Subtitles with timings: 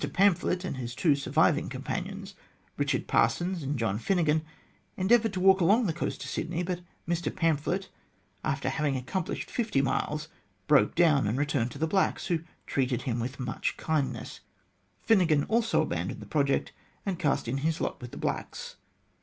[0.13, 2.33] Pamphlet and his two surviving companions,
[2.75, 4.41] Kichard Parsons and John Pinnegan,
[4.97, 6.81] endeavoured to walk along the coast to Sydney, but
[7.35, 7.87] Pamphlet,
[8.43, 10.27] after having accomplished fifty miles,
[10.65, 14.39] broke down and returned to the blacks, who treated him with much kindness.
[15.03, 16.71] Finnegan also abandoned the project
[17.05, 18.77] and cast in his lot with the blacks.